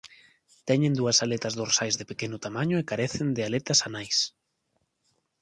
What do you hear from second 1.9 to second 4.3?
de pequeno tamaño e carecen de aletas anais.